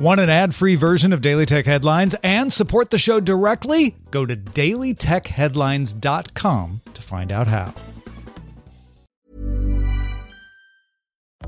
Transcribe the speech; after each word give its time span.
Want 0.00 0.18
an 0.18 0.30
ad 0.30 0.54
free 0.54 0.76
version 0.76 1.12
of 1.12 1.20
Daily 1.20 1.44
Tech 1.44 1.66
Headlines 1.66 2.16
and 2.22 2.50
support 2.50 2.88
the 2.88 2.96
show 2.96 3.20
directly? 3.20 3.96
Go 4.10 4.24
to 4.24 4.34
dailytechheadlines.com 4.34 6.80
to 6.94 7.02
find 7.02 7.30
out 7.30 7.46
how. 7.46 7.74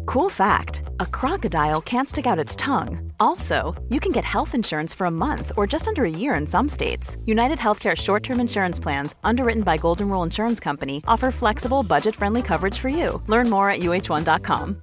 Cool 0.05 0.29
fact 0.29 0.83
a 1.01 1.07
crocodile 1.07 1.81
can't 1.81 2.11
stick 2.11 2.27
out 2.27 2.39
its 2.39 2.55
tongue. 2.57 3.11
Also, 3.19 3.75
you 3.89 4.01
can 4.01 4.13
get 4.13 4.27
health 4.27 4.55
insurance 4.55 4.93
for 4.93 5.07
a 5.07 5.11
month 5.11 5.53
or 5.57 5.67
just 5.67 5.89
under 5.89 6.05
a 6.05 6.11
year 6.11 6.35
in 6.35 6.47
some 6.47 6.69
states. 6.69 7.17
United 7.25 7.59
Healthcare 7.59 7.97
short 7.97 8.23
term 8.23 8.39
insurance 8.39 8.79
plans, 8.79 9.15
underwritten 9.25 9.63
by 9.63 9.79
Golden 9.79 10.11
Rule 10.11 10.25
Insurance 10.25 10.61
Company, 10.61 11.03
offer 11.07 11.31
flexible, 11.31 11.83
budget 11.83 12.15
friendly 12.15 12.43
coverage 12.43 12.77
for 12.77 12.91
you. 12.91 13.23
Learn 13.29 13.49
more 13.49 13.71
at 13.71 13.81
uh1.com. 13.81 14.83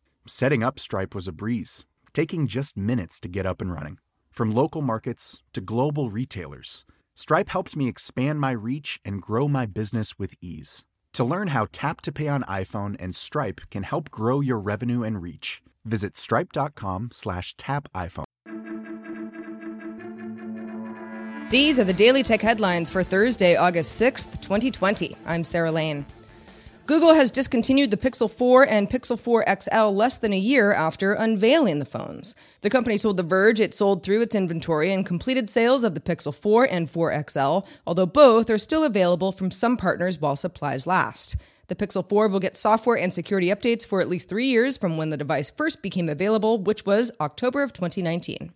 Setting 0.27 0.63
up 0.63 0.79
Stripe 0.79 1.15
was 1.15 1.27
a 1.27 1.31
breeze, 1.31 1.83
taking 2.13 2.45
just 2.45 2.77
minutes 2.77 3.19
to 3.21 3.27
get 3.27 3.47
up 3.47 3.59
and 3.59 3.73
running. 3.73 3.97
From 4.29 4.51
local 4.51 4.83
markets 4.83 5.41
to 5.53 5.61
global 5.61 6.11
retailers, 6.11 6.85
Stripe 7.15 7.49
helped 7.49 7.75
me 7.75 7.87
expand 7.87 8.39
my 8.39 8.51
reach 8.51 8.99
and 9.03 9.19
grow 9.19 9.47
my 9.47 9.65
business 9.65 10.19
with 10.19 10.35
ease. 10.39 10.83
To 11.13 11.23
learn 11.23 11.47
how 11.47 11.67
Tap 11.71 12.01
to 12.01 12.11
Pay 12.11 12.27
on 12.27 12.43
iPhone 12.43 12.95
and 12.99 13.15
Stripe 13.15 13.61
can 13.71 13.81
help 13.81 14.11
grow 14.11 14.41
your 14.41 14.59
revenue 14.59 15.01
and 15.01 15.23
reach, 15.23 15.63
visit 15.85 16.15
stripe.com 16.15 17.09
slash 17.11 17.55
tap 17.57 17.87
iPhone. 17.95 18.25
These 21.49 21.79
are 21.79 21.83
the 21.83 21.93
Daily 21.93 22.21
Tech 22.21 22.41
headlines 22.41 22.91
for 22.91 23.03
Thursday, 23.03 23.55
August 23.55 23.99
6th, 23.99 24.41
2020. 24.41 25.17
I'm 25.25 25.43
Sarah 25.43 25.71
Lane. 25.71 26.05
Google 26.91 27.13
has 27.13 27.31
discontinued 27.31 27.89
the 27.89 27.95
Pixel 27.95 28.29
4 28.29 28.67
and 28.67 28.89
Pixel 28.89 29.17
4 29.17 29.45
XL 29.61 29.91
less 29.91 30.17
than 30.17 30.33
a 30.33 30.37
year 30.37 30.73
after 30.73 31.13
unveiling 31.13 31.79
the 31.79 31.85
phones. 31.85 32.35
The 32.63 32.69
company 32.69 32.97
told 32.97 33.15
The 33.15 33.23
Verge 33.23 33.61
it 33.61 33.73
sold 33.73 34.03
through 34.03 34.19
its 34.19 34.35
inventory 34.35 34.91
and 34.91 35.05
completed 35.05 35.49
sales 35.49 35.85
of 35.85 35.93
the 35.93 36.01
Pixel 36.01 36.35
4 36.35 36.65
and 36.65 36.89
4 36.89 37.23
XL, 37.29 37.59
although 37.87 38.05
both 38.05 38.49
are 38.49 38.57
still 38.57 38.83
available 38.83 39.31
from 39.31 39.51
some 39.51 39.77
partners 39.77 40.19
while 40.19 40.35
supplies 40.35 40.85
last. 40.85 41.37
The 41.67 41.75
Pixel 41.75 42.09
4 42.09 42.27
will 42.27 42.41
get 42.41 42.57
software 42.57 42.97
and 42.97 43.13
security 43.13 43.47
updates 43.47 43.87
for 43.87 44.01
at 44.01 44.09
least 44.09 44.27
three 44.27 44.47
years 44.47 44.75
from 44.75 44.97
when 44.97 45.11
the 45.11 45.17
device 45.17 45.49
first 45.49 45.81
became 45.81 46.09
available, 46.09 46.61
which 46.61 46.85
was 46.85 47.09
October 47.21 47.63
of 47.63 47.71
2019. 47.71 48.51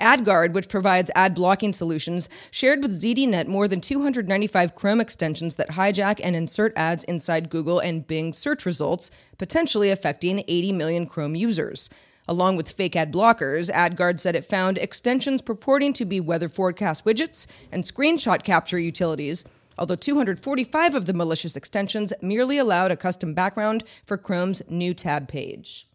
AdGuard, 0.00 0.52
which 0.52 0.68
provides 0.68 1.10
ad 1.14 1.34
blocking 1.34 1.72
solutions, 1.72 2.28
shared 2.50 2.82
with 2.82 3.00
ZDNet 3.00 3.46
more 3.46 3.68
than 3.68 3.80
295 3.80 4.74
Chrome 4.74 5.00
extensions 5.00 5.54
that 5.54 5.70
hijack 5.70 6.20
and 6.22 6.34
insert 6.34 6.72
ads 6.76 7.04
inside 7.04 7.50
Google 7.50 7.78
and 7.78 8.06
Bing 8.06 8.32
search 8.32 8.66
results, 8.66 9.10
potentially 9.38 9.90
affecting 9.90 10.44
80 10.48 10.72
million 10.72 11.06
Chrome 11.06 11.36
users. 11.36 11.88
Along 12.26 12.56
with 12.56 12.72
fake 12.72 12.96
ad 12.96 13.12
blockers, 13.12 13.70
AdGuard 13.70 14.18
said 14.18 14.34
it 14.34 14.44
found 14.44 14.78
extensions 14.78 15.42
purporting 15.42 15.92
to 15.92 16.04
be 16.04 16.20
weather 16.20 16.48
forecast 16.48 17.04
widgets 17.04 17.46
and 17.70 17.84
screenshot 17.84 18.42
capture 18.42 18.78
utilities, 18.78 19.44
although 19.78 19.94
245 19.94 20.94
of 20.94 21.06
the 21.06 21.12
malicious 21.12 21.56
extensions 21.56 22.12
merely 22.22 22.58
allowed 22.58 22.90
a 22.90 22.96
custom 22.96 23.34
background 23.34 23.84
for 24.06 24.16
Chrome's 24.16 24.62
new 24.68 24.94
tab 24.94 25.28
page. 25.28 25.86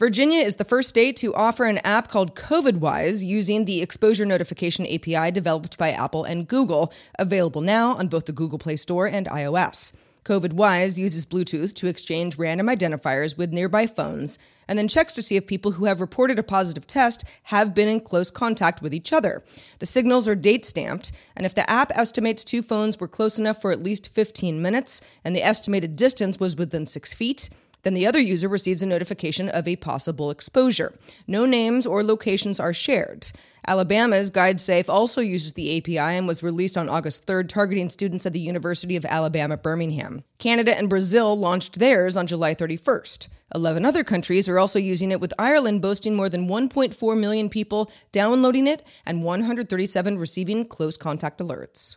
Virginia 0.00 0.40
is 0.40 0.54
the 0.54 0.64
first 0.64 0.88
state 0.88 1.14
to 1.16 1.34
offer 1.34 1.66
an 1.66 1.76
app 1.84 2.08
called 2.08 2.34
COVIDWise 2.34 3.22
using 3.22 3.66
the 3.66 3.82
exposure 3.82 4.24
notification 4.24 4.86
API 4.86 5.30
developed 5.30 5.76
by 5.76 5.90
Apple 5.90 6.24
and 6.24 6.48
Google, 6.48 6.90
available 7.18 7.60
now 7.60 7.92
on 7.96 8.08
both 8.08 8.24
the 8.24 8.32
Google 8.32 8.58
Play 8.58 8.76
Store 8.76 9.06
and 9.06 9.26
iOS. 9.26 9.92
COVIDWise 10.24 10.96
uses 10.96 11.26
Bluetooth 11.26 11.74
to 11.74 11.86
exchange 11.86 12.38
random 12.38 12.68
identifiers 12.68 13.36
with 13.36 13.52
nearby 13.52 13.86
phones 13.86 14.38
and 14.66 14.78
then 14.78 14.88
checks 14.88 15.12
to 15.12 15.22
see 15.22 15.36
if 15.36 15.46
people 15.46 15.72
who 15.72 15.84
have 15.84 16.00
reported 16.00 16.38
a 16.38 16.42
positive 16.42 16.86
test 16.86 17.22
have 17.42 17.74
been 17.74 17.88
in 17.88 18.00
close 18.00 18.30
contact 18.30 18.80
with 18.80 18.94
each 18.94 19.12
other. 19.12 19.44
The 19.80 19.86
signals 19.86 20.26
are 20.26 20.34
date 20.34 20.64
stamped, 20.64 21.12
and 21.36 21.44
if 21.44 21.54
the 21.54 21.68
app 21.68 21.90
estimates 21.94 22.42
two 22.42 22.62
phones 22.62 22.98
were 22.98 23.08
close 23.08 23.38
enough 23.38 23.60
for 23.60 23.70
at 23.70 23.82
least 23.82 24.08
15 24.08 24.62
minutes 24.62 25.02
and 25.26 25.36
the 25.36 25.42
estimated 25.42 25.94
distance 25.94 26.40
was 26.40 26.56
within 26.56 26.86
six 26.86 27.12
feet, 27.12 27.50
then 27.82 27.94
the 27.94 28.06
other 28.06 28.20
user 28.20 28.48
receives 28.48 28.82
a 28.82 28.86
notification 28.86 29.48
of 29.48 29.66
a 29.66 29.76
possible 29.76 30.30
exposure. 30.30 30.94
No 31.26 31.46
names 31.46 31.86
or 31.86 32.02
locations 32.02 32.60
are 32.60 32.72
shared. 32.72 33.30
Alabama's 33.66 34.30
GuideSafe 34.30 34.88
also 34.88 35.20
uses 35.20 35.52
the 35.52 35.76
API 35.76 35.98
and 35.98 36.26
was 36.26 36.42
released 36.42 36.78
on 36.78 36.88
August 36.88 37.26
3rd, 37.26 37.48
targeting 37.48 37.90
students 37.90 38.24
at 38.26 38.32
the 38.32 38.40
University 38.40 38.96
of 38.96 39.04
Alabama, 39.04 39.56
Birmingham. 39.56 40.24
Canada 40.38 40.76
and 40.76 40.88
Brazil 40.88 41.38
launched 41.38 41.78
theirs 41.78 42.16
on 42.16 42.26
July 42.26 42.54
31st. 42.54 43.28
11 43.54 43.84
other 43.84 44.04
countries 44.04 44.48
are 44.48 44.58
also 44.58 44.78
using 44.78 45.10
it, 45.10 45.20
with 45.20 45.34
Ireland 45.38 45.82
boasting 45.82 46.14
more 46.14 46.28
than 46.28 46.48
1.4 46.48 47.20
million 47.20 47.48
people 47.48 47.90
downloading 48.12 48.66
it 48.66 48.86
and 49.04 49.24
137 49.24 50.18
receiving 50.18 50.66
close 50.66 50.96
contact 50.96 51.40
alerts. 51.40 51.96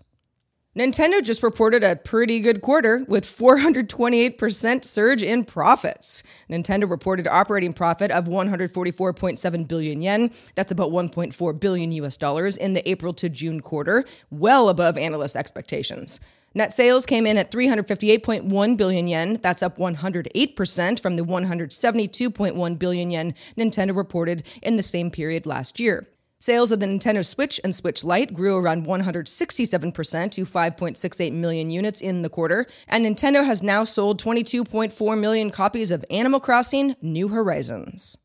Nintendo 0.75 1.21
just 1.21 1.43
reported 1.43 1.83
a 1.83 1.95
pretty 1.95 2.39
good 2.39 2.63
quarter 2.63 3.05
with 3.07 3.25
428% 3.25 4.83
surge 4.83 5.21
in 5.21 5.45
profits. 5.45 6.23
Nintendo 6.49 6.89
reported 6.89 7.27
operating 7.27 7.73
profit 7.73 8.09
of 8.09 8.25
144.7 8.25 9.67
billion 9.67 10.01
yen. 10.01 10.31
That's 10.55 10.71
about 10.71 10.89
1.4 10.89 11.59
billion 11.59 11.91
US 11.91 12.17
dollars 12.17 12.57
in 12.57 12.73
the 12.73 12.89
April 12.89 13.13
to 13.13 13.29
June 13.29 13.61
quarter, 13.61 14.03
well 14.31 14.67
above 14.67 14.97
analyst 14.97 15.35
expectations. 15.35 16.19
Net 16.55 16.73
sales 16.73 17.05
came 17.05 17.27
in 17.27 17.37
at 17.37 17.51
358.1 17.51 18.75
billion 18.75 19.07
yen. 19.07 19.39
That's 19.43 19.61
up 19.61 19.77
108% 19.77 20.99
from 20.99 21.17
the 21.17 21.23
172.1 21.23 22.79
billion 22.79 23.11
yen 23.11 23.35
Nintendo 23.55 23.95
reported 23.95 24.41
in 24.63 24.77
the 24.77 24.83
same 24.83 25.11
period 25.11 25.45
last 25.45 25.79
year. 25.79 26.07
Sales 26.43 26.71
of 26.71 26.81
the 26.81 26.85
Nintendo 26.85 27.25
Switch 27.25 27.57
and 27.63 27.73
Switch 27.73 28.03
Lite 28.03 28.33
grew 28.33 28.57
around 28.57 28.85
167% 28.85 30.31
to 30.31 30.45
5.68 30.45 31.31
million 31.31 31.71
units 31.71 32.01
in 32.01 32.21
the 32.21 32.27
quarter, 32.27 32.65
and 32.89 33.05
Nintendo 33.05 33.45
has 33.45 33.63
now 33.63 33.85
sold 33.85 34.21
22.4 34.21 35.17
million 35.17 35.51
copies 35.51 35.89
of 35.89 36.03
Animal 36.09 36.41
Crossing 36.41 36.97
New 37.01 37.29
Horizons. 37.29 38.17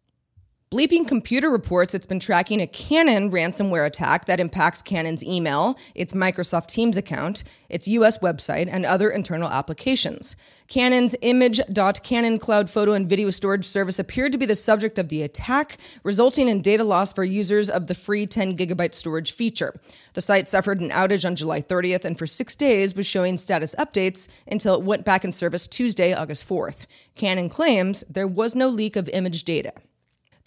Bleeping 0.71 1.09
Computer 1.09 1.49
reports 1.49 1.95
it's 1.95 2.05
been 2.05 2.21
tracking 2.21 2.61
a 2.61 2.67
Canon 2.67 3.31
ransomware 3.31 3.87
attack 3.87 4.27
that 4.27 4.39
impacts 4.39 4.83
Canon's 4.83 5.25
email, 5.25 5.79
its 5.95 6.13
Microsoft 6.13 6.67
Teams 6.67 6.99
account, 6.99 7.43
its 7.71 7.89
US 7.89 8.19
website, 8.19 8.69
and 8.71 8.85
other 8.85 9.09
internal 9.09 9.49
applications. 9.49 10.37
Canon's 10.67 11.17
image.canon 11.23 12.39
cloud 12.39 12.69
photo 12.69 12.93
and 12.93 13.09
video 13.09 13.31
storage 13.31 13.65
service 13.65 13.99
appeared 13.99 14.31
to 14.33 14.37
be 14.37 14.45
the 14.45 14.55
subject 14.55 14.99
of 14.99 15.09
the 15.09 15.23
attack, 15.23 15.79
resulting 16.03 16.49
in 16.49 16.61
data 16.61 16.85
loss 16.85 17.15
for 17.15 17.25
users 17.25 17.71
of 17.71 17.87
the 17.87 17.95
free 17.95 18.27
10 18.27 18.55
gigabyte 18.55 18.93
storage 18.93 19.33
feature. 19.33 19.73
The 20.13 20.21
site 20.21 20.49
suffered 20.49 20.81
an 20.81 20.91
outage 20.91 21.25
on 21.25 21.35
July 21.35 21.63
30th 21.63 22.05
and 22.05 22.19
for 22.19 22.27
six 22.27 22.55
days 22.55 22.95
was 22.95 23.07
showing 23.07 23.39
status 23.39 23.75
updates 23.79 24.29
until 24.47 24.75
it 24.75 24.83
went 24.83 25.07
back 25.07 25.25
in 25.25 25.33
service 25.33 25.67
Tuesday, 25.67 26.13
August 26.13 26.47
4th. 26.47 26.85
Canon 27.15 27.49
claims 27.49 28.05
there 28.07 28.29
was 28.29 28.55
no 28.55 28.69
leak 28.69 28.97
of 28.97 29.09
image 29.09 29.45
data. 29.45 29.73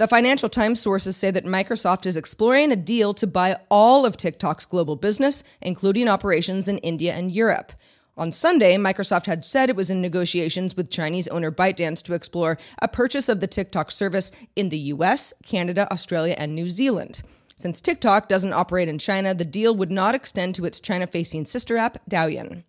The 0.01 0.07
Financial 0.07 0.49
Times 0.49 0.79
sources 0.79 1.15
say 1.15 1.29
that 1.29 1.45
Microsoft 1.45 2.07
is 2.07 2.15
exploring 2.15 2.71
a 2.71 2.75
deal 2.75 3.13
to 3.13 3.27
buy 3.27 3.57
all 3.69 4.03
of 4.03 4.17
TikTok's 4.17 4.65
global 4.65 4.95
business, 4.95 5.43
including 5.61 6.07
operations 6.07 6.67
in 6.67 6.79
India 6.79 7.13
and 7.13 7.31
Europe. 7.31 7.71
On 8.17 8.31
Sunday, 8.31 8.77
Microsoft 8.77 9.27
had 9.27 9.45
said 9.45 9.69
it 9.69 9.75
was 9.75 9.91
in 9.91 10.01
negotiations 10.01 10.75
with 10.75 10.89
Chinese 10.89 11.27
owner 11.27 11.51
ByteDance 11.51 12.01
to 12.01 12.15
explore 12.15 12.57
a 12.81 12.87
purchase 12.87 13.29
of 13.29 13.41
the 13.41 13.45
TikTok 13.45 13.91
service 13.91 14.31
in 14.55 14.69
the 14.69 14.79
US, 14.79 15.33
Canada, 15.43 15.87
Australia, 15.93 16.33
and 16.35 16.55
New 16.55 16.67
Zealand. 16.67 17.21
Since 17.55 17.79
TikTok 17.79 18.27
doesn't 18.27 18.53
operate 18.53 18.89
in 18.89 18.97
China, 18.97 19.35
the 19.35 19.45
deal 19.45 19.75
would 19.75 19.91
not 19.91 20.15
extend 20.15 20.55
to 20.55 20.65
its 20.65 20.79
China 20.79 21.05
facing 21.05 21.45
sister 21.45 21.77
app, 21.77 21.97
Douyin. 22.09 22.63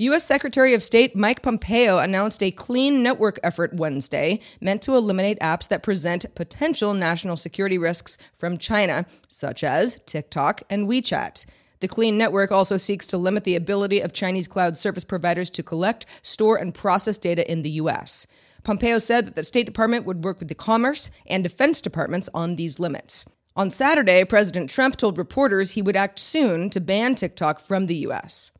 U.S. 0.00 0.24
Secretary 0.24 0.72
of 0.72 0.82
State 0.82 1.14
Mike 1.14 1.42
Pompeo 1.42 1.98
announced 1.98 2.42
a 2.42 2.50
clean 2.50 3.02
network 3.02 3.38
effort 3.42 3.74
Wednesday 3.74 4.40
meant 4.58 4.80
to 4.80 4.94
eliminate 4.94 5.38
apps 5.40 5.68
that 5.68 5.82
present 5.82 6.24
potential 6.34 6.94
national 6.94 7.36
security 7.36 7.76
risks 7.76 8.16
from 8.38 8.56
China, 8.56 9.04
such 9.28 9.62
as 9.62 10.00
TikTok 10.06 10.62
and 10.70 10.88
WeChat. 10.88 11.44
The 11.80 11.88
Clean 11.88 12.16
Network 12.16 12.50
also 12.50 12.78
seeks 12.78 13.06
to 13.08 13.18
limit 13.18 13.44
the 13.44 13.56
ability 13.56 14.00
of 14.00 14.14
Chinese 14.14 14.48
cloud 14.48 14.78
service 14.78 15.04
providers 15.04 15.50
to 15.50 15.62
collect, 15.62 16.06
store, 16.22 16.56
and 16.56 16.74
process 16.74 17.18
data 17.18 17.46
in 17.52 17.60
the 17.60 17.72
U.S. 17.72 18.26
Pompeo 18.62 18.96
said 18.96 19.26
that 19.26 19.36
the 19.36 19.44
State 19.44 19.66
Department 19.66 20.06
would 20.06 20.24
work 20.24 20.38
with 20.38 20.48
the 20.48 20.54
Commerce 20.54 21.10
and 21.26 21.44
Defense 21.44 21.78
Departments 21.78 22.30
on 22.32 22.56
these 22.56 22.78
limits. 22.78 23.26
On 23.54 23.70
Saturday, 23.70 24.24
President 24.24 24.70
Trump 24.70 24.96
told 24.96 25.18
reporters 25.18 25.72
he 25.72 25.82
would 25.82 25.94
act 25.94 26.18
soon 26.18 26.70
to 26.70 26.80
ban 26.80 27.14
TikTok 27.14 27.60
from 27.60 27.84
the 27.84 27.96
U.S. 27.96 28.50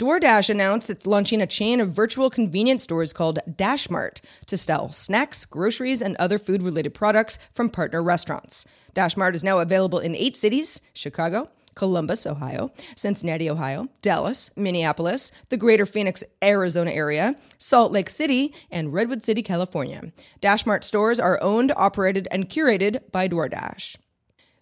DoorDash 0.00 0.48
announced 0.48 0.88
it's 0.88 1.06
launching 1.06 1.42
a 1.42 1.46
chain 1.46 1.78
of 1.78 1.90
virtual 1.90 2.30
convenience 2.30 2.84
stores 2.84 3.12
called 3.12 3.38
DashMart 3.46 4.22
to 4.46 4.56
sell 4.56 4.90
snacks, 4.92 5.44
groceries, 5.44 6.00
and 6.00 6.16
other 6.16 6.38
food 6.38 6.62
related 6.62 6.94
products 6.94 7.38
from 7.52 7.68
partner 7.68 8.02
restaurants. 8.02 8.64
DashMart 8.94 9.34
is 9.34 9.44
now 9.44 9.58
available 9.58 9.98
in 9.98 10.14
eight 10.14 10.36
cities 10.36 10.80
Chicago, 10.94 11.50
Columbus, 11.74 12.26
Ohio, 12.26 12.72
Cincinnati, 12.96 13.50
Ohio, 13.50 13.88
Dallas, 14.00 14.50
Minneapolis, 14.56 15.32
the 15.50 15.58
greater 15.58 15.84
Phoenix, 15.84 16.24
Arizona 16.42 16.92
area, 16.92 17.36
Salt 17.58 17.92
Lake 17.92 18.08
City, 18.08 18.54
and 18.70 18.94
Redwood 18.94 19.22
City, 19.22 19.42
California. 19.42 20.00
DashMart 20.40 20.82
stores 20.82 21.20
are 21.20 21.38
owned, 21.42 21.74
operated, 21.76 22.26
and 22.30 22.48
curated 22.48 23.02
by 23.12 23.28
DoorDash. 23.28 23.96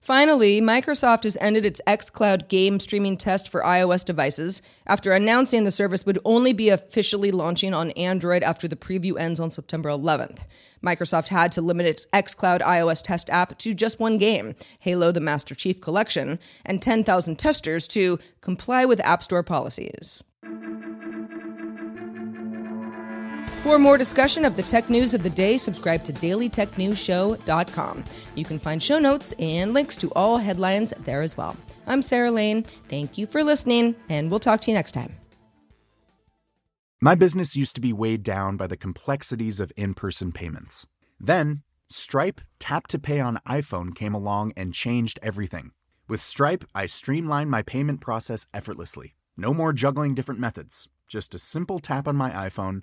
Finally, 0.00 0.60
Microsoft 0.60 1.24
has 1.24 1.36
ended 1.40 1.66
its 1.66 1.80
xCloud 1.86 2.48
game 2.48 2.80
streaming 2.80 3.16
test 3.16 3.48
for 3.48 3.62
iOS 3.62 4.04
devices 4.04 4.62
after 4.86 5.12
announcing 5.12 5.64
the 5.64 5.70
service 5.70 6.06
would 6.06 6.18
only 6.24 6.52
be 6.52 6.70
officially 6.70 7.30
launching 7.30 7.74
on 7.74 7.90
Android 7.90 8.42
after 8.42 8.66
the 8.66 8.76
preview 8.76 9.18
ends 9.18 9.38
on 9.38 9.50
September 9.50 9.90
11th. 9.90 10.38
Microsoft 10.82 11.28
had 11.28 11.52
to 11.52 11.60
limit 11.60 11.84
its 11.84 12.06
xCloud 12.14 12.62
iOS 12.62 13.02
test 13.02 13.28
app 13.28 13.58
to 13.58 13.74
just 13.74 14.00
one 14.00 14.16
game, 14.16 14.54
Halo 14.78 15.12
the 15.12 15.20
Master 15.20 15.54
Chief 15.54 15.80
Collection, 15.80 16.38
and 16.64 16.80
10,000 16.80 17.36
testers 17.36 17.86
to 17.88 18.18
comply 18.40 18.84
with 18.84 19.00
App 19.00 19.22
Store 19.22 19.42
policies. 19.42 20.22
For 23.62 23.76
more 23.76 23.98
discussion 23.98 24.44
of 24.44 24.54
the 24.54 24.62
tech 24.62 24.88
news 24.88 25.14
of 25.14 25.24
the 25.24 25.30
day, 25.30 25.56
subscribe 25.56 26.04
to 26.04 26.12
dailytechnewsshow.com. 26.12 28.04
You 28.36 28.44
can 28.44 28.58
find 28.58 28.80
show 28.80 29.00
notes 29.00 29.34
and 29.38 29.74
links 29.74 29.96
to 29.96 30.12
all 30.14 30.38
headlines 30.38 30.94
there 31.00 31.22
as 31.22 31.36
well. 31.36 31.56
I'm 31.86 32.00
Sarah 32.00 32.30
Lane. 32.30 32.62
Thank 32.62 33.18
you 33.18 33.26
for 33.26 33.42
listening, 33.42 33.96
and 34.08 34.30
we'll 34.30 34.38
talk 34.38 34.60
to 34.60 34.70
you 34.70 34.76
next 34.76 34.92
time. 34.92 35.12
My 37.00 37.16
business 37.16 37.56
used 37.56 37.74
to 37.74 37.80
be 37.80 37.92
weighed 37.92 38.22
down 38.22 38.56
by 38.56 38.68
the 38.68 38.76
complexities 38.76 39.58
of 39.58 39.72
in 39.76 39.92
person 39.94 40.30
payments. 40.30 40.86
Then, 41.18 41.62
Stripe 41.88 42.40
Tap 42.60 42.86
to 42.88 42.98
Pay 42.98 43.18
on 43.18 43.40
iPhone 43.46 43.92
came 43.92 44.14
along 44.14 44.52
and 44.56 44.72
changed 44.72 45.18
everything. 45.20 45.72
With 46.08 46.20
Stripe, 46.20 46.64
I 46.76 46.86
streamlined 46.86 47.50
my 47.50 47.62
payment 47.62 48.00
process 48.00 48.46
effortlessly. 48.54 49.16
No 49.36 49.52
more 49.52 49.72
juggling 49.72 50.14
different 50.14 50.40
methods, 50.40 50.88
just 51.08 51.34
a 51.34 51.38
simple 51.38 51.80
tap 51.80 52.06
on 52.06 52.16
my 52.16 52.30
iPhone 52.30 52.82